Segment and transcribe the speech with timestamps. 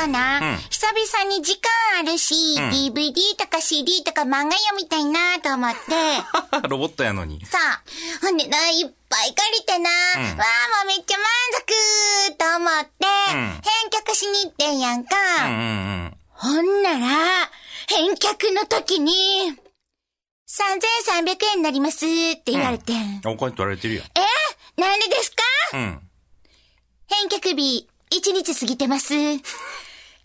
[0.00, 1.70] かな、うん久々に時間
[2.00, 5.78] あるし、DVD とか CD とか漫画読みたいなと思って、
[6.68, 7.44] ロボットやのに。
[7.46, 7.82] さあ、
[8.22, 11.26] ほんでな、いっぱい借りてな、わあ、もうめっちゃ満
[12.28, 13.62] 足と思って、ん返
[14.04, 15.16] 却しに行ってんやんか。
[15.46, 15.62] うんうんう
[16.08, 16.16] ん。
[16.30, 17.50] ほんなら、
[17.88, 19.54] 返却の時に、
[20.48, 22.08] 3300円になりますっ
[22.42, 22.92] て言われて、
[23.24, 24.04] お金取られてるやん。
[24.06, 24.10] え？
[24.80, 25.42] なんでですか？
[25.74, 26.00] うん。
[27.08, 29.14] 返却日、1日過ぎてます。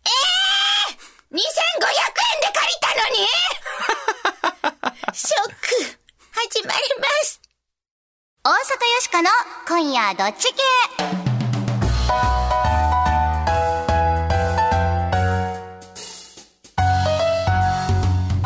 [0.05, 0.09] え
[0.91, 1.41] えー、!2500 円
[2.41, 3.27] で借りたのに
[5.17, 5.65] ショック、
[6.31, 7.41] 始まります。
[8.43, 8.59] 大阪よ
[9.01, 9.29] しこの
[9.67, 10.61] 今夜どっち系？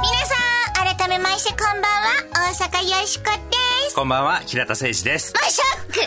[0.01, 0.35] 皆さ
[0.83, 3.95] ん、改めましてこんばんは、大阪よしこです。
[3.95, 5.33] こんばんは、平田誠二です。
[5.33, 5.99] もうショック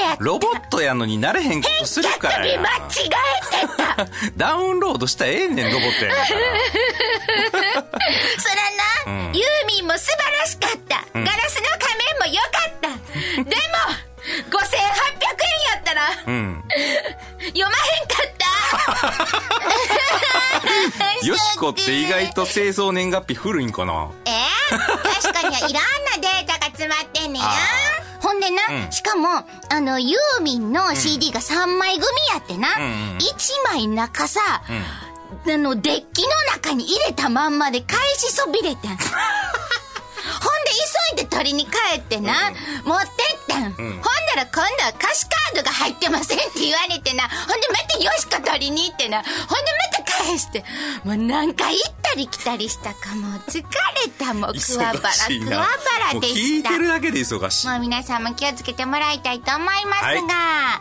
[0.00, 0.24] やった。
[0.24, 4.06] ロボットやのになれへんことするからや間違えてた。
[4.36, 6.26] ダウンロードしたらええねん、ロボットやから。
[6.26, 6.42] そら
[9.14, 11.04] な、ユーミンも素晴らしかった。
[11.12, 12.88] ガラスの仮面も良かった。
[12.88, 13.52] でも、
[14.50, 16.64] 5800円やったら、うん。
[17.46, 18.48] 読まへんかった。
[21.26, 25.80] よしこって意外と製造年月日古いんかなえー、確かにいろんな
[26.20, 27.50] データが詰まってんねんやあ。
[27.50, 27.87] ほ
[28.38, 28.92] んでな、うん。
[28.92, 29.28] しかも、
[29.70, 34.40] あの、ユーミンの CD が3枚組やってな、んうん1枚中さ、
[35.46, 38.96] あの、デッキの中に入れたまんまで返しそびれてん。
[38.96, 38.98] ほん
[40.64, 40.70] で、
[41.14, 42.52] 急いで取りに帰ってな、
[42.84, 43.72] 持ってったん。
[43.72, 49.36] ほんだら今度は歌詞カードが入ってませんって言われてな、ほんでまたよしこ取りに行ってな、ほんで
[49.92, 50.64] また返して、
[51.04, 53.64] もう何回行ったり来たりしたかもう疲れ
[54.18, 55.46] たもう桑原、忙しいな。
[55.46, 56.78] 桑原もうで聞したいて。
[56.78, 57.68] るだけで忙しい。
[57.68, 60.08] もう皆さんも気をつけてもらいたいと思いますが。
[60.08, 60.80] はいは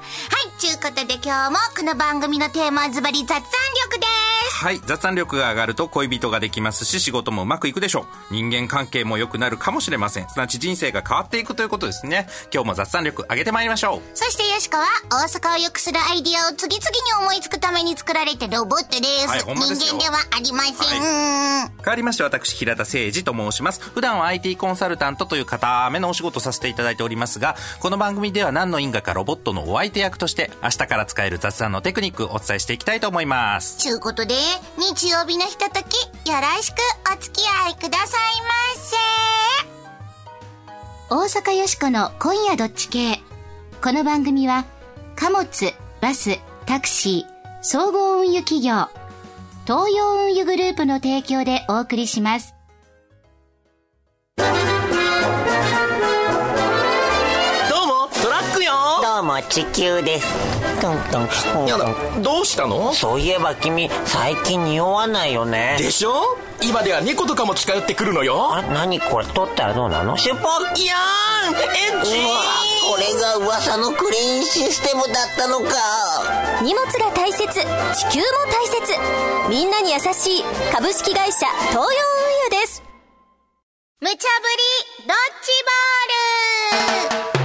[0.57, 4.05] い、ちゅうことで今日もこの番組のテーマはズバリ雑談力で
[4.49, 4.55] す。
[4.55, 4.81] はい。
[4.85, 8.33] 雑談力が上がると恋人ができますし、仕事もうまくいくでしょう。
[8.33, 10.29] 人間関係も良くなるかもしれません。
[10.29, 12.27] すなわち人生が変わっていくということですね。
[12.51, 14.17] 今日も雑談力上げてまいりましょう。
[14.17, 16.89] そしてよしこは大阪を良くするアイディアを次々
[17.21, 19.27] に思いつくために作られたロボットです。
[19.27, 20.75] はい人間ではありません。
[21.87, 23.79] 変わりまして私、平田誠二と申します。
[23.79, 33.77] 普段は IT コンサルタントという固めのお仕事をさせていただいておりますが、この番組では何の因果かロボットのお相手役として、明日から使える雑談のテクニックをお伝えしていきたいと思います。
[33.77, 34.35] ちゅうことで、
[34.77, 36.75] 日曜日のひととき、よろしく
[37.09, 38.97] お付き合いくださいませ。
[41.09, 43.21] 大阪よしこの今夜どっち系。
[43.81, 44.65] この番組は、
[45.15, 48.89] 貨物、バス、タクシー、総合運輸企業、
[49.67, 52.55] 東洋運輸グループの提供でお送りします。
[54.37, 54.47] どう
[57.85, 58.71] もトラックよ。
[59.03, 60.81] どうも地球です。
[60.81, 61.27] トントン。
[61.67, 61.79] トン
[62.13, 62.93] トンどうしたの？
[62.93, 65.75] そういえば君最近匂わないよね。
[65.77, 66.13] でしょ？
[66.63, 68.55] 今では猫とかも近寄ってくるのよ。
[68.55, 69.25] あ何これ？
[69.25, 70.17] 取ったらどうなの？
[70.17, 71.57] シュポッいやーんエ
[72.01, 72.39] ッチうわ
[72.97, 76.63] これが噂のクリーンシステムだったのか。
[76.63, 78.91] 荷物が大切地球も大切。
[79.49, 80.43] みんなに優しい
[80.73, 81.85] 株式会社東洋運
[82.55, 82.81] 輸です。
[84.01, 85.51] 無茶ぶりドッジ
[87.13, 87.36] ボール。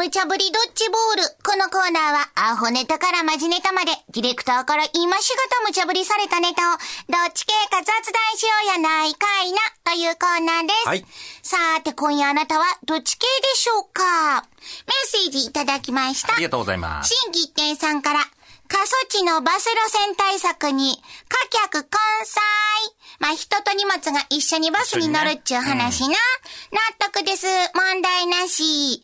[0.00, 1.36] 無茶ぶりドッジボール。
[1.44, 10.88] このコーナーは、アホネタからマジネタまで、ディレクターから今しがた無茶ぶりされたネタを、どっち系か雑談しようやないかいな、というコーナーです。
[10.88, 11.04] はい
[11.42, 16.32] さーて、今夜あなたは、どっち系でしょうかメッセージいただきました。
[16.32, 17.14] ありがとうございます。
[17.14, 18.20] 新規一点さんから、
[18.68, 20.96] 過疎地のバス路線対策に、
[21.28, 21.36] 貨
[21.68, 21.90] 客混
[22.24, 22.40] 載。
[23.18, 26.16] まあ、人と荷物が一緒にバスに乗るっちゅう話な。
[26.70, 27.46] 納得です。
[27.74, 29.02] 問題なし。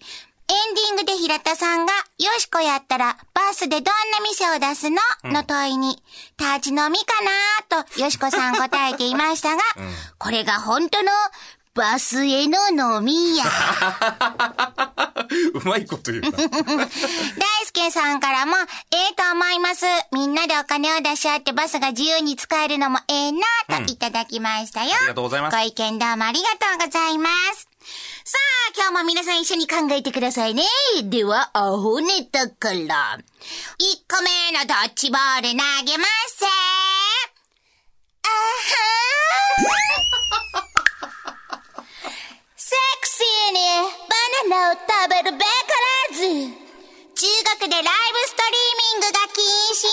[0.49, 3.91] エンディングで平田さんが、よしこやったら、バスでどんな
[4.23, 6.03] 店を出すの、の問いに、
[6.39, 7.15] 立ち飲みか
[7.69, 7.85] な？
[7.85, 9.63] と、よしこさん答えていましたが、
[10.19, 11.11] これが本当の、
[11.75, 13.45] バスへの飲みや。
[15.53, 16.31] うまいこと言うな。
[16.33, 16.47] 大
[17.67, 18.57] 輔さんからも、
[18.93, 19.85] ええと思います。
[20.11, 23.41] みんなでお金を出し合ってバスが自由に使えるのもええな
[23.85, 24.93] といただきましたよ。
[24.97, 27.69] ありがとうございますご意見どうもありがとうございます。
[28.25, 28.39] さ
[28.71, 30.65] あ、今日も皆さん一緒に考えてくださいね。
[31.05, 32.75] では、アホネタから。
[32.75, 32.83] 1
[34.09, 36.37] 個目のドッジボール投げます。
[36.39, 40.67] せあはー。
[42.57, 43.59] セクシーに
[44.09, 44.17] バ
[44.51, 45.47] ナナを食べるべか
[46.11, 46.67] らず。
[47.15, 47.27] 中
[47.61, 49.87] 国でライブストリーミングが禁止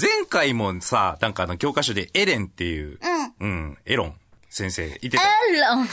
[0.00, 0.16] に。
[0.18, 2.98] 前回もさ、なんかあの教科書でエレンっていう、
[3.40, 4.14] うん、エロン
[4.56, 5.22] 先生いてた。
[5.22, 5.76] あら。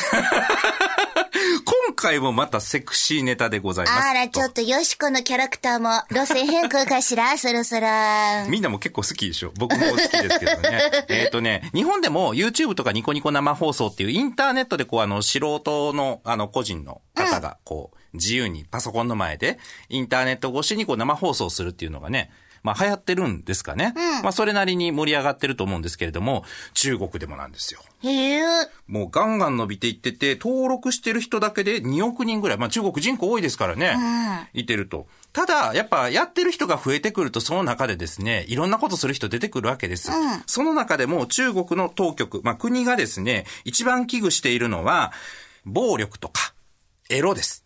[1.85, 4.07] 今回もまたセクシーネタでございます。
[4.09, 7.87] あら、ちょっとよしこのキャラクターも路線変更かしら、 そろそろ。
[8.47, 9.51] みんなも結構好きでしょ？
[9.57, 10.81] 僕も好きですけどね。
[11.09, 22.31] えっとね、日本でも YouTube とかニコニコ生放送っていうインターネットでこうあの素人のあの個人の方がこう自由にパソコンの前でインターネット越しにこう生放送するっていうのがね、
[22.63, 23.93] まあ流行ってるんですかね。
[24.23, 26.43] まあそれなりに盛り上がってると思うんですけれども、
[26.73, 27.81] 中国でもなんですよ。
[28.01, 28.41] へえ。
[28.87, 32.57] もうガンガン伸びていってて、登録してる人だけで2億人ぐらい。
[32.57, 34.49] まあ中国人口多いですからね。
[34.53, 35.07] いてると。
[35.33, 40.11] ただ、やっぱやってる人が増えてくると、その中でですね、いろんなことする人出てくるわけです。
[40.45, 45.11] その中でも中国の当局、まあ国がですね、一番危惧しているのは、
[45.65, 46.53] 暴力とか、
[47.09, 47.62] エロです。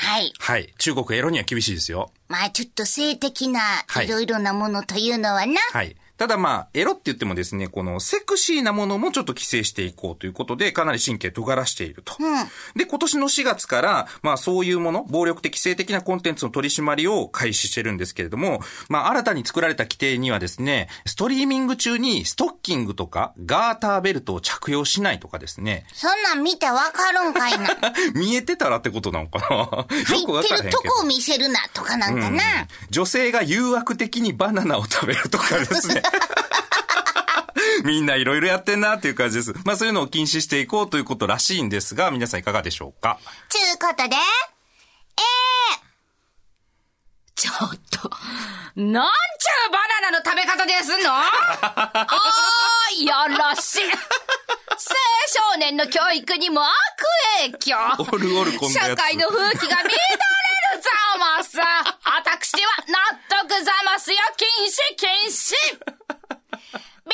[0.00, 0.32] はい。
[0.38, 0.72] はい。
[0.78, 2.10] 中国エロには厳しいですよ。
[2.28, 5.60] まあちょっと性的なはいいろいろなものというのはな。
[5.72, 5.94] はい。
[6.20, 12.14] ただまあ、エロって言ってもですね、このセクシーなものもちょっと規制していこうということで、かなり神経尖らしていると。
[12.76, 27.78] で、今年の4月から、まあそういうもの、暴力的、性的なコンテンツの取り締まりを開始してるんですけれども、まあ新たに作られた規定にはですね、ストリーミング中にストッキングとかガーターベルトを着用しないとかですね、そんなん見てわかるんかいな。
[28.14, 29.56] 見えてたらってことなのかな？
[29.56, 30.82] よくわ入ってからへんけど。
[30.82, 32.42] るとこを見せるなとかなんかな。
[32.90, 36.02] 女性が誘惑的にバナナを食べるとかですね。
[37.84, 39.54] みんないろいろやってんなっていう感じです。
[39.64, 43.18] まあそういうのを禁止していこうということらしいんですが、皆さんいかがでしょうか？
[43.48, 44.20] ちゅうことで、え
[47.34, 47.56] ちょっ
[47.90, 48.10] と、
[48.76, 49.04] なん
[49.38, 51.10] ちゅうバナナの食べ方ですの？
[51.14, 53.84] あー、やらしい。
[53.84, 53.90] 青
[55.52, 56.72] 少年の教育にも悪
[57.42, 57.76] 影響。
[58.12, 59.96] おるおる社会の風紀が乱れる
[60.78, 61.58] ざます。
[61.58, 62.98] 私は納
[63.42, 65.54] 得ざますよ、禁止、 禁止。
[67.06, 67.12] B!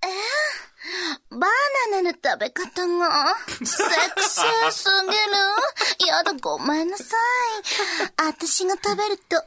[0.00, 1.46] えー、バ
[1.90, 3.64] ナナの食べ方が、セ
[4.14, 4.88] クシーす
[5.98, 6.06] ぎる。
[6.06, 8.12] やだ、ごめんなさい。
[8.16, 9.44] 私が食べると、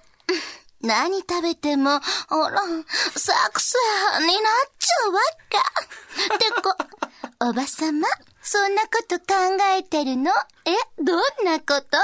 [0.81, 2.61] 何食べても、ほら、
[3.15, 4.33] セクシーになっ
[4.79, 6.37] ちゃうわけ。
[6.37, 6.77] てか、
[7.39, 8.07] おばさま、
[8.41, 9.25] そんなこと考
[9.77, 10.31] えてるの、
[11.03, 11.97] どんなこと？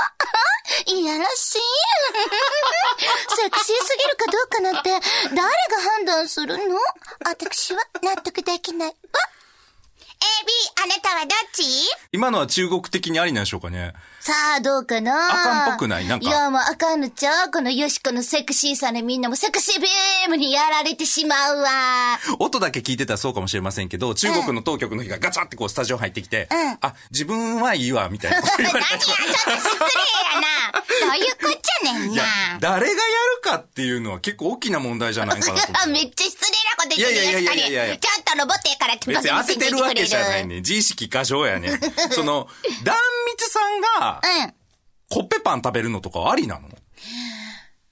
[0.92, 1.60] いやらしい。
[3.42, 5.44] セクシーすぎるかどうかなんて、誰が
[5.92, 6.78] 判断するの？
[7.26, 8.94] 私は納得できないわ。
[10.20, 10.52] A、B、
[10.84, 11.64] あなたはどっち？
[12.12, 13.94] 今のは中国的にありなんでしょうかね。
[14.28, 15.14] さあ、どうかな？
[15.14, 16.06] あかんっぽくない？
[16.06, 16.28] なんか。
[16.28, 17.50] いや、もうあかんのちゃう？
[17.52, 21.70] このよしこのセクシーさでみんなもセクシービームにやられてしまうわ。
[22.40, 26.78] 音だけ聞いてたらそうかもしれませんけど、中国の当局の人がガチャってこうスタジオ入ってきて、うん。
[26.82, 30.84] あ、自分はいいわ、みたいなこと言 何や、われたちょっと失礼やな。
[31.02, 35.90] どういうこっちゃねんいやな。、誰がやるかっていうのは結構大きな問題じゃないかなと思って。
[35.92, 40.56] めっちゃ失礼なこと言ってるいやいやいやいやいやいやちゃんとロボットやから別に当ててるわけじゃないね。
[40.58, 41.80] 自意識過剰やね。
[42.12, 42.48] その、
[42.84, 42.96] 断
[43.28, 44.54] 蜜さんが、うん。
[45.10, 46.68] コッペパン食べるのとかありなの？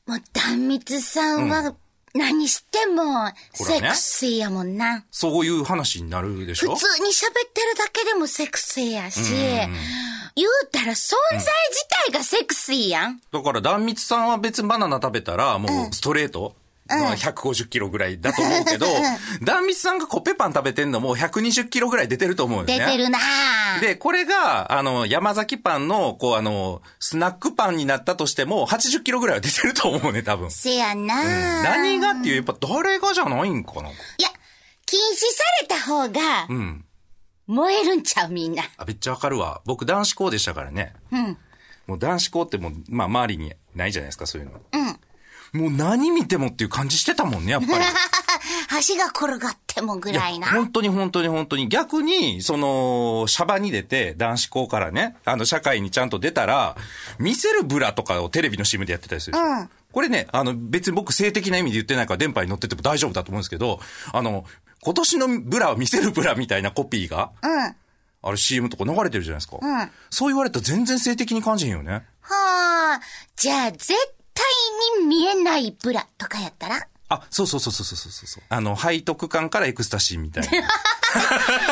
[0.05, 1.73] もう、断蜜さんは、
[2.13, 5.03] 何しても、セねクシーやもんな。
[5.11, 6.75] そういう話になるでしょ？
[6.75, 9.19] 普通に喋ってるだけでもセクシーやし、
[10.35, 11.47] 言うたら存在自
[12.11, 13.21] 体がセクシーやん。
[13.31, 16.55] だから断蜜さんは別にバナナ食べたら、もうストレート、
[16.87, 18.85] まあ150キロぐらいだと思うけど、
[19.43, 22.77] 断蜜さんがコッペパン食べてんのも120キロぐらい出てると思うよね。
[22.77, 23.79] 出てるなぁ。
[23.79, 30.51] で、これが、あの、山崎パンの、こう、あの、スナックパンになったとしても、80キロぐらいは出てると思うね、多分。
[30.51, 31.63] せやなぁ。
[31.63, 33.89] 何がっていう、やっぱ誰がじゃないんかな。
[33.89, 34.29] いや、
[34.85, 36.85] 禁止された方がう、ん。
[37.47, 38.63] 燃えるんちゃうみんな。
[38.77, 39.61] あ、めっちゃわかるわ。
[39.65, 40.93] 僕男子校でしたからね。
[41.11, 41.37] うん。
[41.87, 44.53] もう男子校ってもう、まあ周りにないじゃないですか、そういうの。
[45.53, 45.61] うん。
[45.61, 47.85] もう何見てもっていう感じしてたもんね、やっぱり。
[48.87, 50.47] 橋が転がってもぐらいな。
[50.47, 51.69] 本当に本当に本当に。
[51.69, 56.75] 逆に、その、シャバに出て、男子校からね、あの、社会にちゃんと出たら、
[57.19, 63.79] 見せるブラとかをテレビの CM でやってたりするでしょうんこれね、あの、別に僕性的な意味で言ってないから電波に乗ってても大丈夫だと思うんですけど、
[64.11, 64.43] あの、
[64.85, 67.75] 今年のブラは見せるブラみたいなコピーが、うん。
[68.27, 69.57] あれ CM とか流れてるじゃないですか。
[69.59, 72.05] うんそう言われたら全然性的に感じへんよね。
[72.21, 73.01] はあ、
[73.35, 73.87] じゃあ絶
[74.33, 74.45] 対
[75.01, 76.87] に見えないブラとかやったら？
[77.09, 78.43] あ、そうそうそうそうそうそうそう。
[78.49, 80.49] あの、背徳感からエクスタシーみたいな。
[80.49, 80.67] それは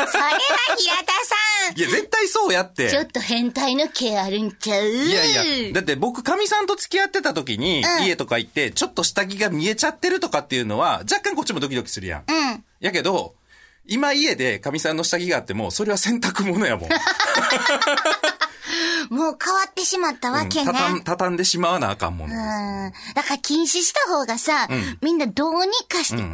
[0.08, 1.43] 平田さん
[1.76, 2.90] いや、絶対そうやって。
[2.90, 4.86] ちょっと変態の毛あるんちゃう？
[4.86, 12.24] いやいや、だって僕、かみさんと付き合ってた時に、うん家とか行って、ちょっと下着が見えちゃってるとかっていうのは、若干こっちもドキドキするやん。
[12.28, 12.64] うん。
[12.80, 13.36] やけど、
[13.86, 16.90] 今家でかみさんの下着があっても、それは洗濯物やもん。
[19.10, 20.72] もう変わってしまったわけね。
[20.74, 22.40] 畳ん、畳んでしまわなあかんものです。
[22.40, 23.14] うん。
[23.16, 24.68] だから禁止した方がさ、
[25.02, 26.32] みんなどうにかして、どうに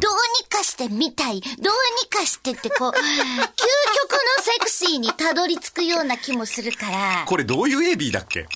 [0.48, 8.46] かしてみたい、どうにかしてってこう、 究極のセクシーにたどり着くような気もするから、これどういう AB だっけ？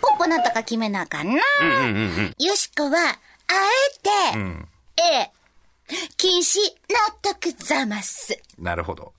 [0.00, 1.34] ポッポなんとか決めなあかんな。
[2.38, 3.18] よしこは、あ
[4.28, 5.30] えて、A、
[6.16, 6.58] 禁止
[6.90, 8.38] 納得ざます。
[8.58, 9.12] なるほど。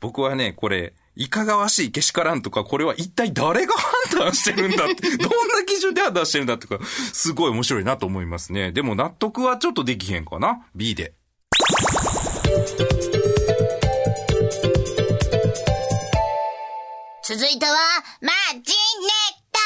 [0.00, 3.72] 僕はね、これ、いかがわしいけしからんとか、これは一体誰が
[4.10, 6.78] 判断してるんだって、 どんな基準で判断してるんだとか、
[7.12, 8.70] すごい面白いなと思いますね。
[8.70, 11.14] でも納得はちょっとできへんかな ?B で。
[17.24, 17.72] 続いては、
[18.20, 18.62] マジネッ
[19.50, 19.58] ト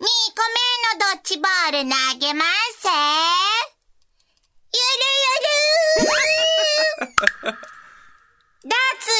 [0.00, 0.64] !2 個目
[0.98, 2.44] のドッジボール投げま
[2.80, 3.49] す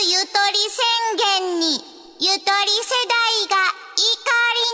[0.03, 1.85] ゆとり宣言に、ゆと
[2.25, 2.49] り世
[3.07, 4.71] 代が怒り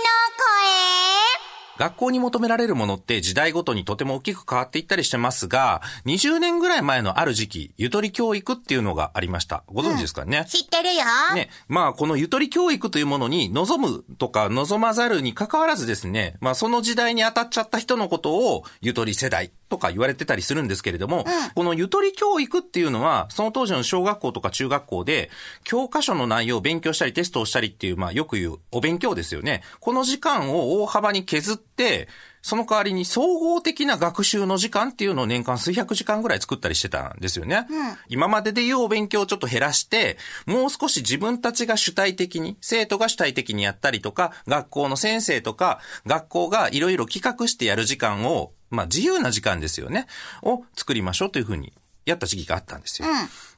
[1.79, 9.63] 学校に求められるものって時代ごとにとても大きく変わっていったりしてますが、20年ぐらい前のある時期、ゆとり教育っていうのがありました。
[9.67, 11.05] ご存知ですかね、の声知ってるよ。
[11.35, 11.51] ね。
[11.69, 25.31] まあ、このゆとり教育というものに望むとか望まざるに関わらずですね、まあ、その時代に当たっちゃった人のことをゆとり世代とか言われてたりするんですけれども、このゆとり教育っていうのは、その当時の小学校とか中学校で、
[25.65, 29.63] 教科書の内容を勉強したりテストをしたりっていう、まあ、よく言うお勉強ですよね。
[29.81, 32.09] この時間を大幅に削って、
[32.47, 37.67] その代わりに総合的な学習の時間っていうのを年間数百時間ぐらい作ったりしてたんですよね。
[38.09, 50.07] 今までで言うお勉強をちょっと減らして、もう少し自分たちが主体的に、生徒が主体的にやったりとか、学校の先生とか、学校がいろいろ企画してやる時間を、まあ自由な時間ですよね。
[50.43, 51.73] を作りましょうというふうに
[52.07, 53.09] やった時期があったんですよ。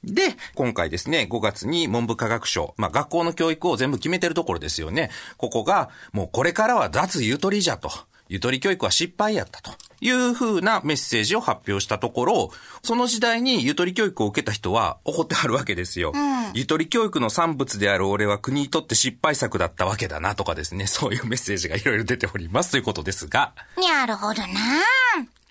[0.02, 5.10] で、今回ですね、5月に文部科学省、まあ学校の教育を全部決めてるところですよね。
[5.36, 7.90] ここが、もうこれからは脱ゆとりじゃと。
[8.28, 12.50] ゆとり教育は失敗やったという風なメッセージを発表したところ、
[12.82, 16.12] その時代にゆとり教育を受けた人は怒ってはるわけですよ。
[16.54, 24.48] ゆとり教育の産物である俺は国にとって失敗作だったわけだなとかですね、 そういうメッセージがいろいろ出ておりますということですが、なるほどな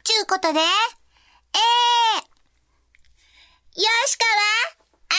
[0.03, 0.67] ちゅうことで、えー、
[3.81, 4.77] よしかは、
[5.09, 5.17] I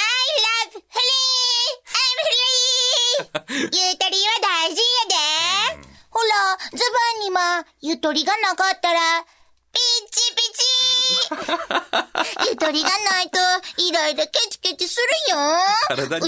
[0.68, 1.28] love free!
[1.88, 2.18] I'm
[3.34, 3.68] free!
[3.72, 5.88] ゆ は大事やで。
[6.10, 9.24] ほら、ズボンにも、ゆとりがなかったら、
[9.72, 9.80] ピ
[10.10, 10.64] チピチ
[12.50, 13.38] ゆとりがないと、
[13.82, 14.96] いろいろケチケチす
[15.28, 15.38] るよ。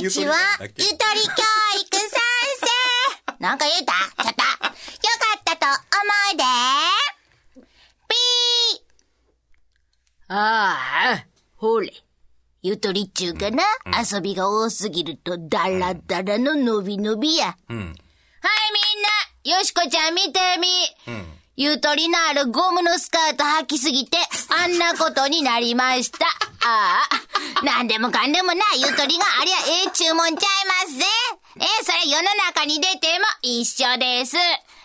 [0.06, 1.32] うちはゆとり教
[1.80, 3.92] 育賛成 なんか言うた？
[4.22, 4.42] ちょっと。
[4.42, 5.74] よかったと思
[6.34, 6.42] うで。
[8.08, 10.34] ピー。
[10.34, 10.76] あ
[11.14, 11.24] あ、
[11.56, 11.90] ほれ。
[12.62, 13.64] ゆとりっちゅうかな、
[13.98, 17.46] 遊びが多すぎるとダラダラの伸び伸びや。
[17.46, 17.88] はい、みんな、
[19.50, 20.68] よしこちゃん見てみ。
[21.56, 24.16] ゆとりのあるゴムのスカート履きすぎて、
[24.48, 26.24] あんなことになりました。
[26.64, 27.02] あ
[27.60, 31.04] あ、なんでもかんでもな、ゆとりがありゃええ注文ちゃいますぜ。
[31.58, 34.36] ええ、それ世の中に出ても一緒です。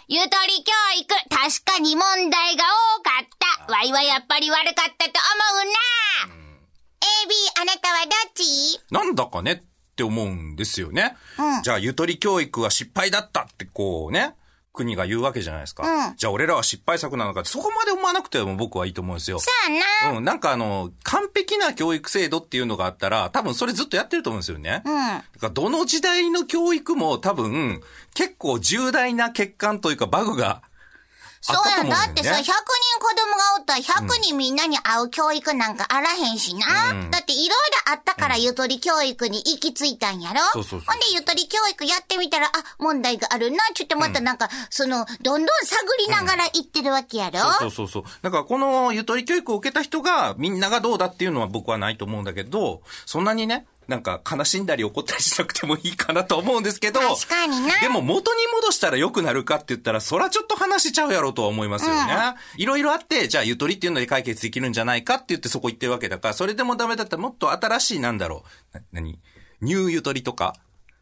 [0.07, 2.63] ゆとり教育、確かに問題が
[2.97, 3.27] 多かっ
[3.67, 3.71] た。
[3.71, 6.35] わいはやっぱり悪かったと思うな。
[7.05, 8.81] AB、あなたはどっち？
[8.89, 9.61] なんだかねっ
[9.95, 11.15] て思うんですよね。
[11.63, 14.33] じゃあ、ゆとり教育は失敗だったってこうね、
[14.75, 16.13] 国が言うわけじゃないですか。
[16.15, 19.39] じゃあ、俺らは失敗作なのかって、そこまで思わなくても僕はいいと思うんですよ。
[19.39, 19.49] さ
[20.03, 20.17] あな。
[20.17, 24.81] うん、なんかあの、完璧な教育制度っていうのがあったら、多分それずっとやってると思うんですよね。
[24.85, 24.91] だ
[25.39, 27.81] からどの時代の教育も多分、
[28.13, 30.61] 結構重大な欠陥というかバグがあ
[31.45, 31.89] そうやん。
[31.89, 32.07] だよね。
[32.07, 32.53] だってさ、100人子
[33.15, 36.65] 供がおったら100人みんなに合う教育なんかあらへんしな。
[37.11, 37.47] だっていろい
[37.87, 42.49] ろあったからゆとり教育に行き着いたんやろそうそうそうほんでゆとり教育やってみたら、あ、
[42.79, 43.57] 問題があるな。
[43.73, 48.03] ちょっとまたなんか、その、どんどん探りながら行ってるわけやろ、そうそうそう。
[48.21, 62.13] だからこのゆとり教育を受けた人がみんながどうだっていうのは僕はないと思うんだけど、そんなにね、なんか悲しんだり怒ったりしなくてもいいかなと思うんですけど、確かになでも元に戻したら良くなるかって言ったら、そらちょっと話しちゃうやろうとは思いますよね。
[62.57, 68.77] いろいろあって、じゃあゆとりっていうので解決できるんじゃないかって言ってそこ行ってるわけだから、それでもダメだったらもっと新しいなんだろう。
[68.77, 69.19] な、何？
[69.61, 70.55] ニューゆとりとか、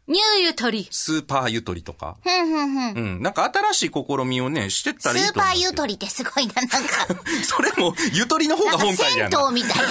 [0.06, 0.86] ニューゆとり。
[0.90, 2.18] スーパーゆとりとか。
[2.22, 3.04] ふんふんふん。
[3.04, 3.22] うん。
[3.22, 6.78] なんか新しい試みをね、してったらいいスーパーと思うんですよゆとりってすごいな、なんか。
[7.42, 9.38] それも、ゆとりの方が本体やな。
[9.38, 9.82] 銭湯みた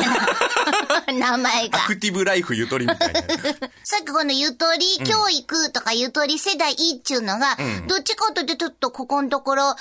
[1.11, 1.87] いな 名前がア。
[1.87, 3.21] クティブライフゆとりみたいな。
[3.83, 9.75] さっきこのゆとり教育とかゆとり世代っちゅうのが、どっちかというとちょっとここのところ、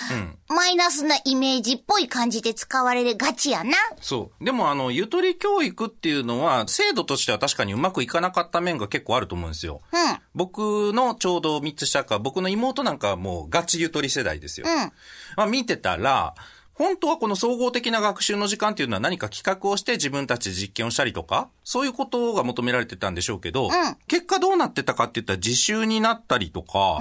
[0.48, 3.76] マイナスなイメージっぽい感じで使われがちやな。
[4.00, 4.44] そう。
[4.44, 9.82] でもあの、ゆとり教育っていうのは、制度としては確かにうまくいかなかった面が結構あると思うんですよ。
[9.92, 10.21] うん。
[10.34, 14.66] 僕のちょうど3つ下か、僕の妹なんかはもうガチゆとり世代ですよ。
[14.68, 14.92] うん
[15.36, 16.34] まあ見てたら、
[16.74, 23.70] 本当はこの総合的な学習の時間っていうのは何か企画をして自分たちで実験をしたりとか、そういうことが求められてたんでしょうけど、ん
[24.08, 26.98] 結果どうなってたかって言ったら自習になったりとか。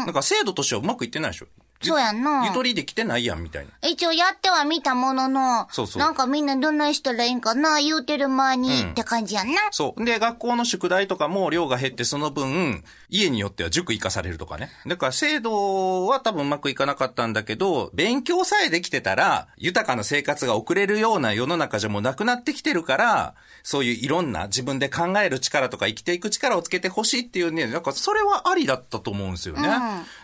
[0.00, 1.46] なんか制度としてはうまくいってないでしょ。
[1.82, 3.88] そうやんなゆとりできてないやんみたいな。
[3.88, 9.54] 一応やってはみたものの、そうそうなんかみんなどんなしたらいいんかな言うてる前に、うんって感じやんな。
[9.70, 10.04] そう。
[10.04, 14.70] で、学校の宿題とかも量が減ってその分、家によっては塾行かされるとかね。
[14.86, 29.68] だから制度は多分うまくいかなかったんだけど、勉強さえできてたら、豊かな生活が送れるような世の中じゃもうなくなってきてるから、そういういろんな自分で考える力とか生きていく力をつけてほしいっていうね、なんかそれはありだったと思うんですよね。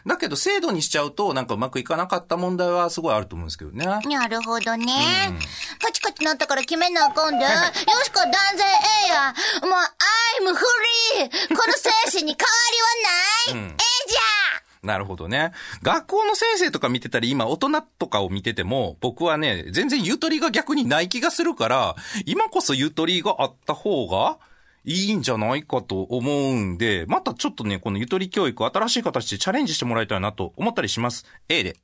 [0.06, 3.85] だけど制度にしちゃうと、なんかうまくいかなかった問題はすごいあると思うんですけどね。
[3.85, 4.93] なるほどね。
[5.81, 7.45] カチカチなったから決めなあかんで。
[7.45, 7.50] よ
[8.05, 9.35] しこ断然ええや。
[9.62, 9.81] もう、
[10.43, 11.57] I'm free!
[11.57, 12.47] この精神に変わ
[13.53, 14.17] りはない、ええじ
[14.87, 15.53] なるほどね。
[15.83, 24.38] 学校の先生とか見てたり、今大人とかを見てても、僕はね、全然ゆとりが逆にない気がするから、今こそゆとりがあった方が、
[24.87, 31.26] いいんじゃないかと思うんで、またちょっとね、このゆとり教育新しい形でチャレンジしてもらいたいなと思ったりします。
[31.49, 31.76] A で。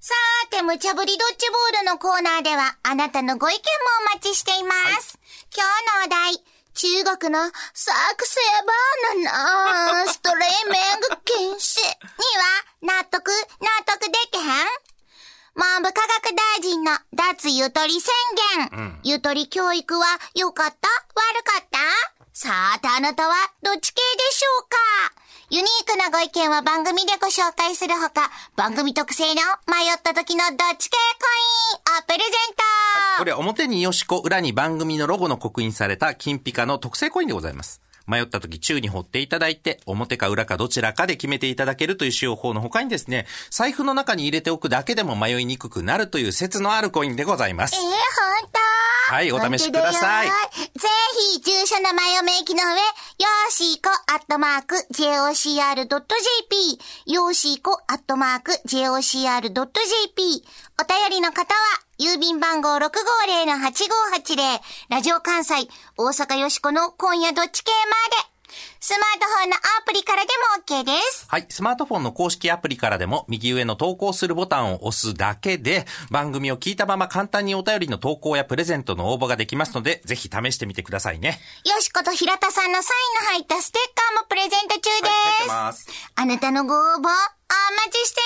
[0.00, 3.62] さーて、無茶ぶりドッジボールのコーナーでは、あなたのご意見も
[4.12, 5.18] お待ちしています。
[5.54, 5.62] 今
[6.08, 7.40] 日のお題、中国の
[7.74, 8.40] サクセ
[9.14, 14.44] バナナ、ストレーメング禁止には、納得、納得できへん
[15.58, 16.84] 文部科学大臣
[17.48, 18.12] の脱ゆとり宣
[18.68, 19.00] 言。
[19.02, 20.88] ゆとり教育は良かった？
[21.14, 21.78] 悪かった？
[22.34, 24.76] さあ、てあなたはどっち系でしょうか？
[25.50, 31.24] ユニークなご意見は番組でご紹介するほか、番組特製の迷った時のどっち系コ
[31.96, 32.62] インをプレゼント、
[33.18, 37.80] これ表によしこ、裏に番組のロゴの刻印された金ピカの特製コインでございます。
[38.08, 47.76] 迷った時宙に掘っていただいて、表か裏かどちらかで決めていただけるという使用法の他にですね、財布の中に入れておくだけでも迷いにくくなるという説のあるコインでございます。
[47.76, 47.82] えー、。
[47.82, 48.68] 本当
[49.14, 50.26] はいお試しください。
[50.26, 50.32] ぜ
[51.34, 60.44] ひ、住所名前を明記の上、よーしーこアットマーク jocr.jp、よーしーこアットマーク jocr.jp、
[60.80, 61.60] お便りの方は、
[61.98, 62.86] 郵便番号650-8580、
[64.90, 65.54] ラジオ関西、
[65.96, 68.28] 大阪よしこの今夜どっち系まで、
[68.78, 71.26] スマートフォンのアプリからでも OK です。
[71.28, 71.46] はい。
[71.48, 81.40] スマートフォンの公式アプリからでも、右上の投稿するボタンを押すだけで、番組を聞いたまま簡単にお便りの投稿やプレゼントの応募ができますので、ぜひ試してみてくださいね。
[81.64, 84.88] よしこと平田さんのサインの入ったステッカーもプレゼント中です。
[84.88, 87.10] はい入ってますあなたのご応募、お待
[87.90, 88.22] ちしてい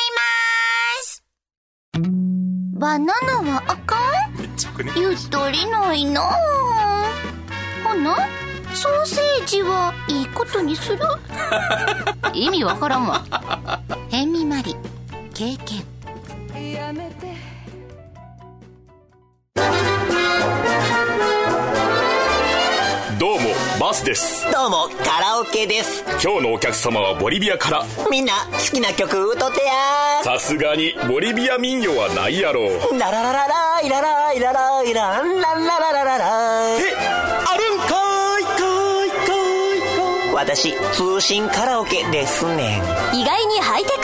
[2.05, 2.42] ます。
[2.83, 3.15] バナ
[3.45, 3.95] ナはあか
[4.35, 4.41] ん？
[4.41, 4.91] めっちゃくね。
[4.97, 7.05] ゆとりないなあ
[7.85, 8.17] ほな、
[8.75, 10.99] ソーセージはいいことにする？
[12.35, 13.23] 意味わからんわ。
[14.11, 14.75] ヘンミマリ、
[15.33, 15.85] 経験。
[23.23, 24.43] どうもバスです。
[24.51, 26.03] どうもカラオケです。
[26.21, 27.85] 今日のお客様はボリビアから。
[28.11, 32.63] みんな好きな曲歌ってやさすがにボリビア民謡はないやろ
[32.99, 36.97] ララララライラライラライランランラララララえ
[37.47, 37.95] あるんか
[38.41, 39.15] いかいか
[39.77, 39.81] い
[40.27, 40.35] かい。
[40.35, 42.81] 私通信カラオケですね
[43.13, 43.17] ん。
[43.17, 44.01] 意外にハイテク。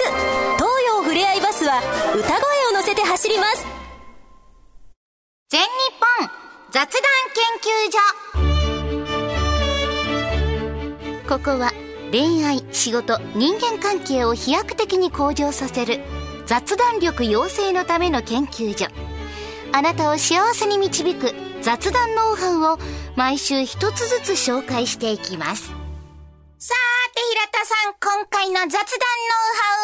[0.58, 1.82] 東洋ふれあいバスは
[2.14, 3.66] 歌声を乗せて走ります。
[5.48, 5.66] 全日
[6.20, 6.30] 本
[6.70, 6.92] 雑談研
[8.38, 8.47] 究所
[11.28, 11.72] ここは
[12.10, 16.00] 恋愛仕事人間関係を飛躍的に向上させる
[16.46, 18.86] 雑談力養成のための研究所。
[19.70, 22.78] あなたを幸せに導く雑談ノウハウを
[23.14, 25.64] 毎週一つずつ紹介していきます。
[25.64, 28.80] さーて平田さん今回の雑談ノウ
[29.54, 29.80] ハウ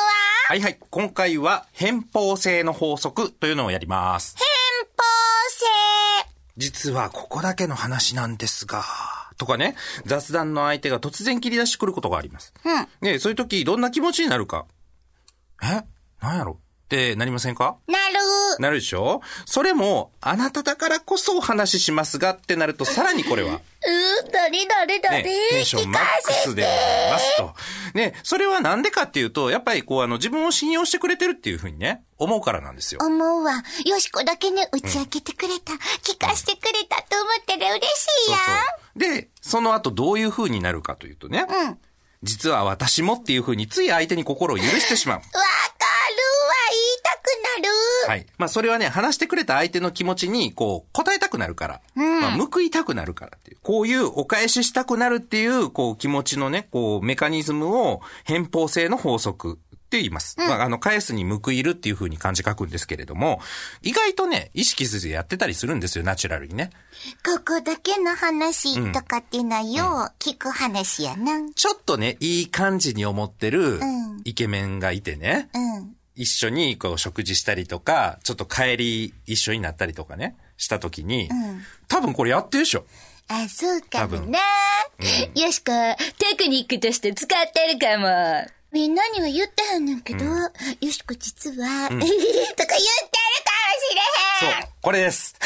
[0.48, 0.48] は？
[0.48, 0.78] はいはい。
[0.88, 4.34] 今回は、偏方性の法則というのをやります。
[4.36, 4.44] 憲
[4.96, 5.02] 法
[5.50, 5.66] 性。
[6.56, 8.82] 実はここだけの話なんですが、
[9.36, 9.74] とかね、
[10.06, 12.52] 雑談の相手が突然切り出してくることがあります。
[12.64, 12.88] うん。
[13.00, 14.66] ねそういう時どんな気持ちになるか。
[15.62, 15.84] え？
[16.22, 16.58] なんやろ？
[16.60, 17.76] ってなりませんか？
[17.86, 18.14] なる
[18.58, 19.20] なるでしょ？
[19.46, 23.60] それも、あなただからこそお話ししますがってなると、さらにこれは、うー
[24.32, 26.74] 誰誰誰、ね、テンションマックスでござ
[27.08, 27.54] いますと。
[27.94, 33.00] ね、それはなんでかっていうと、やっぱりこう、あの、自分を信用してくれてるっていうふうにね、思うからなんですよ。
[33.02, 33.62] 思うわ。
[33.84, 38.40] よしこだけね、打ち明けてくれた、聞かしてくれたと思ったら嬉しいやん。
[38.40, 38.60] そうそ
[38.96, 38.98] う。
[38.98, 41.78] で、その後どういう風になるかというとね、うん。
[42.22, 45.18] 実は私もっていう風につい相手に心を許してしまう。
[45.18, 45.30] わか
[48.06, 48.26] はい。
[48.38, 51.80] まあそれはね、話してくれた相手の気持ちに、こう、答えたくなるから。
[51.94, 53.58] まあ、報いたくなるからっていう。
[53.62, 59.58] こういうお返ししたくなるっていう、こう、気持ちのね、こう、メカニズムを、偏方性の法則。
[59.84, 60.34] って言います。
[60.38, 63.40] まあ、あの、返すに報いるっていう風に漢字書くんですけれども、
[63.82, 66.70] 意外とね、意識せずやってたりするんですよ、ナチュラルにね。
[67.24, 71.48] ここだけの話とかっていうのはよう聞く話やな。
[71.54, 75.96] ちょっとね、いい感じに思ってるんイケメンがいてね、うん。
[76.16, 81.28] 一緒にこう食事したりとか、ちょっと帰り一緒になったりとかね、した時に、
[81.88, 82.84] 多分これやってるでしょ。
[83.28, 84.38] あ、そうかもな。
[85.34, 85.72] よしこ、
[86.18, 88.46] テクニックとして使ってるかも。
[88.70, 90.50] みんなには言ってへんねんけど、よ
[90.90, 92.16] しこ実は、 とか言ってるかも
[92.50, 92.56] し
[94.42, 94.52] れへん。
[94.62, 95.34] そう、これです。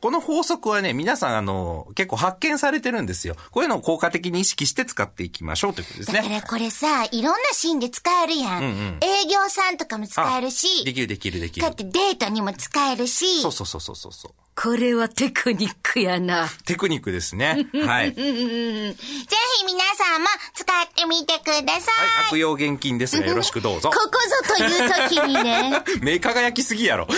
[0.00, 3.36] この法則はね、皆さんあの、結構発見されてるんですよ。
[3.50, 6.18] こういうのを効果的に意識して使っていきましょうということですね。
[6.18, 8.98] だからこれさ、いろんなシーンで使えるやん。
[9.00, 11.74] 営業さんとかも使えるし、できるできるできるだっ。
[11.74, 14.32] てデートにも使えるし、そうそうそうそうそう。
[14.56, 16.48] これはテクニックやな。
[16.64, 17.68] テクニックですね。
[17.74, 17.84] はい。
[17.84, 21.94] はい、ぜひ皆さんも使ってみてください。
[22.28, 23.90] 悪用現金ですがよろしくどうぞ。
[23.94, 27.06] ここぞという時にね、 目輝きすぎやろ。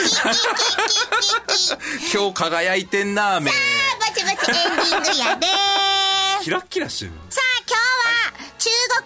[2.12, 3.52] 今日輝いてんな、目。
[3.52, 3.56] バ
[4.12, 7.12] チバチエンディングやでーキラッキラしてる。
[7.30, 7.47] さあ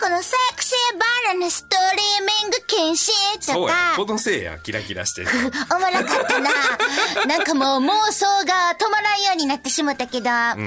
[0.02, 3.10] は、中国のセクシーバナナストリーミング禁止
[3.40, 5.28] そうやとか。、このせいや、キラキラしてる。
[5.70, 6.50] おもろかったな。
[7.26, 10.62] なんかもう妄想が止まらんようになってしもたけど、あとは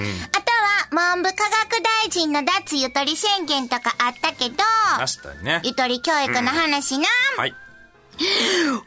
[0.90, 4.56] 文部科学大臣の脱ゆとり宣言とかあったけど、
[4.98, 5.60] ましたね。
[5.64, 7.06] ゆとり教育の話な。
[7.36, 7.54] はい。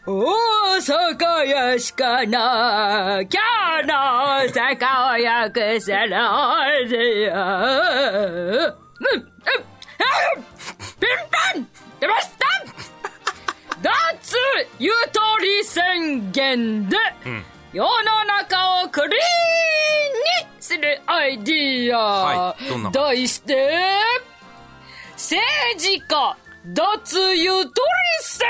[0.07, 0.25] 大
[0.79, 3.29] 阪やしかな、今
[3.81, 3.93] 日の
[4.39, 6.07] 大阪をよくする
[9.01, 9.31] うん、
[10.99, 11.09] ピン
[11.55, 11.67] ポン
[11.99, 12.45] 出ました
[13.81, 14.35] 脱
[14.79, 16.97] ゆとり宣言で、
[17.71, 19.17] 世の中をクリーンに
[20.59, 21.99] するアイディア。
[22.49, 23.79] はいどんな題して、
[25.13, 25.41] 政
[25.77, 27.71] 治家脱ゆとり
[28.21, 28.47] 宣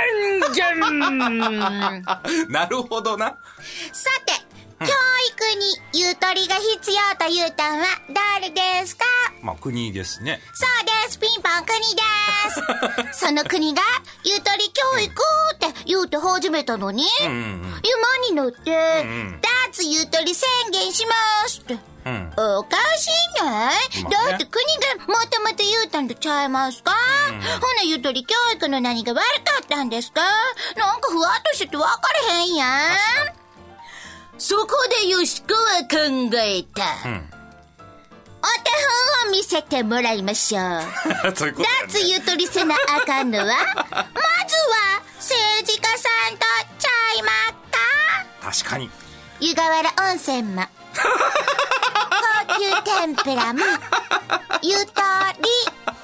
[0.56, 0.80] 言
[2.50, 3.38] なるほどな。
[3.92, 4.34] さて、
[4.80, 9.06] 教育にゆとりが必要というたんは誰ですか？
[9.42, 10.42] まあ、国ですね。
[10.54, 13.20] そうです、ピンポン国です。
[13.28, 13.82] その国が、
[14.24, 15.14] ゆとり教育
[15.56, 19.40] って言うて始めたのに、うんうに乗って、ん
[19.72, 21.14] 脱ゆとり宣言しま
[21.48, 21.78] すって。
[22.06, 22.34] うん。
[22.38, 23.08] おかし
[23.42, 24.28] いない、まあね。
[24.30, 24.66] だって国
[24.98, 30.22] がもともと言うたんとちゃいますか、ほなゆとり教育の何が悪かったんですか？
[30.78, 32.70] なんかふわっとしてて分かれへんやん。
[34.40, 34.68] そこ
[35.02, 35.98] でよしこは考
[36.38, 37.10] えた。
[37.10, 37.30] ん
[38.42, 38.72] お手
[39.26, 40.82] 本を見せてもらいましょう。
[41.36, 43.54] そういうことだよね脱ゆとりせなあかんのは、 まず
[43.94, 44.06] は
[45.18, 46.46] 政治家さんと
[46.80, 48.90] ちゃいまっか確かに。
[49.42, 50.64] 湯河原温泉も
[52.48, 53.60] 高級天ぷらも
[54.62, 55.02] ゆと
[55.42, 55.50] り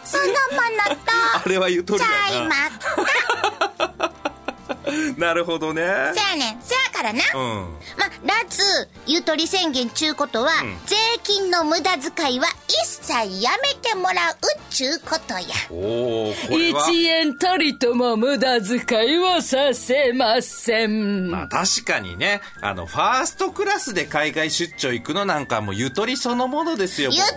[0.03, 0.83] そのもの
[1.35, 2.69] あとれはゆとりちゃいだまっ
[3.99, 4.24] か
[4.85, 5.13] な。
[5.27, 5.81] なるほどね。
[5.81, 5.87] せ
[6.21, 7.77] やねんせやからな、うん。
[7.97, 10.51] ま脱ゆとり宣言ちゅうことは、
[10.85, 14.37] 税金の無駄遣いは一切やめてもらうっ
[14.69, 16.89] ちゅうことやおー、これは。
[16.89, 21.29] 一円たりとも無駄遣いはさせません。
[21.31, 27.09] まあ確かにね、あの、ファーストクラスで海外出張行くのなんかもうゆとりそのものですよ。
[27.11, 27.35] ゆとりや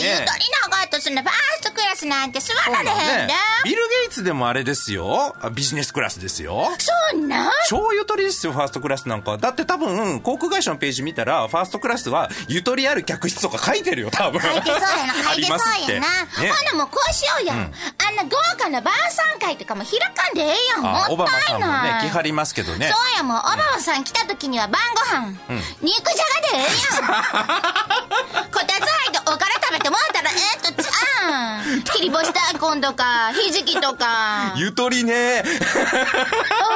[0.00, 3.34] で、ねえゆとりなかったすんなファーストクラスなんて座られへんで、
[3.64, 5.36] ビル・ゲイツでもあれですよ。
[5.40, 6.68] あビジネスクラスですよ。
[7.12, 7.50] そんなん？
[7.68, 9.36] 超ゆとりですよ、ファーストクラスなんか。
[9.38, 14.40] だって多分、航空会社のページ見たら、ファーストクラスは、ゆとりある客室とか書いてるよ、多分。
[14.40, 16.08] 書いてそうやな、 書いてそうやな。
[16.42, 17.54] ねほなもうこうしようや。
[17.54, 20.82] あんな豪華な晩餐会とかも開かんでええやん。
[20.82, 21.14] もあったいない。
[21.14, 22.90] オバマさんもね、来張りますけどね。
[22.90, 25.34] そうやもう、オバマさん来た時には晩ご飯、
[25.80, 27.70] 肉じゃがでええやん。
[28.50, 31.69] こたつ入っておから食べてもらったらええとちゃうん。
[31.82, 34.54] 切り干し大根とか、ひじきとか。
[34.56, 35.42] ゆとりね。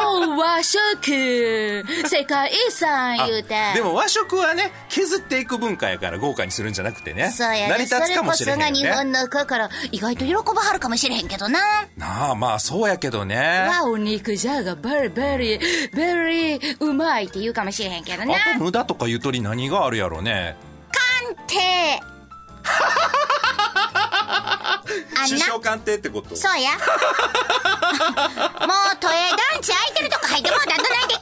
[0.06, 3.54] お和食世界遺産言うて。
[3.74, 7.30] でも和食はね、削っていく文化やから豪華にするんじゃなくてね。
[7.30, 7.68] そうやね。
[7.68, 9.22] 成り立つかもしれへんよそれこそが日本ね。
[9.22, 11.60] の心、意外と喜ばはるかもしれへんけどな。
[11.96, 13.36] なあ、まあそうやけどね。
[13.68, 18.34] わお肉じゃがベリーベリーベリーうまいって言うかもしれへんけどな。
[18.34, 20.56] あと無駄とかゆとり何があるやろね。
[21.24, 22.00] 鑑定。
[25.28, 26.36] 首相官邸ってこと？
[26.36, 26.70] そうや。
[26.72, 26.80] もう
[29.00, 31.14] 都営団地空いてるとこ入ってもうたらどないで。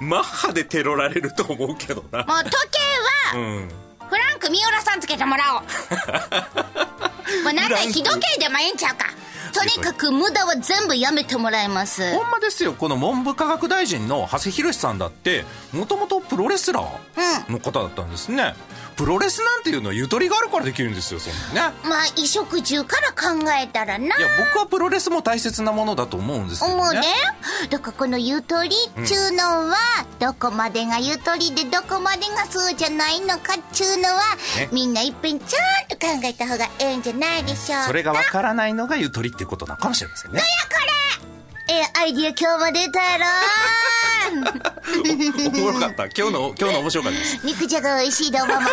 [0.00, 2.24] マッハでテロられると思うけどな。
[2.24, 2.50] もう時
[3.32, 3.68] 計は、うん。
[4.08, 5.62] フランク三浦さんつけてもらおう。
[7.44, 9.06] もうなんだ日時計でもええんちゃうか。
[9.52, 12.10] そとにかく無駄は全部やめてもらいます。
[12.12, 18.54] ほんまですよこの文部科学大臣の長谷博さんだってもともとプロレスラーの方だったんですね、
[18.96, 24.16] プロレスなんていうのはゆとりがあるからできるんですよそんなねまあ、衣食住から考えたらな。
[24.16, 27.02] いや僕はプロレスも大切なものだと思うんですけどね思うね。
[27.70, 29.76] だからこのゆとりっちゅうのは、
[30.18, 34.20] どこまでがゆとりでどこまでがそうじゃないのかっちゅうのは、
[34.56, 37.86] ねみんないっぺんちゃんと考えた方がええんじゃないでしょうか。
[37.86, 40.40] それがわからないのがゆとりっていうことなのかもしれませんね。
[41.68, 43.24] ええアイディア今日も出たやろ
[45.48, 46.06] おもろかった。
[46.06, 47.46] 今日の今日の面白かったです。
[47.46, 48.52] 肉じゃが美味しいどうも。
[48.52, 48.66] というこ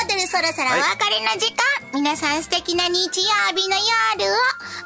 [0.00, 1.62] とでそろそろお別れの時間。
[1.92, 4.32] 皆さん素敵な日曜日の夜。
[4.32, 4.34] を。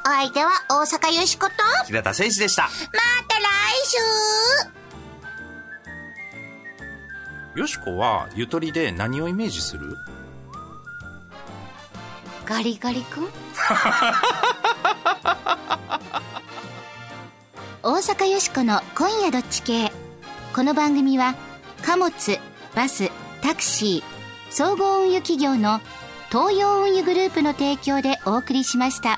[0.04, 1.52] お相手は大阪よしこと。
[1.80, 2.64] ま平田誠二でした。
[2.64, 2.72] た来
[7.54, 7.60] 週。
[7.60, 9.96] よしこはゆとりで何をイメージする？
[12.44, 13.28] ガリガリ君？
[17.82, 19.92] 大阪よしこの「今夜どっち系」
[20.56, 21.34] この番組は
[21.82, 22.12] 貨物
[22.74, 23.10] バス
[23.42, 25.82] タクシー総合運輸企業の
[26.30, 29.17] 東洋運輸グループの提供でお送りしました。